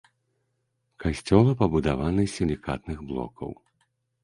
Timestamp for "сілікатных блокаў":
2.39-3.57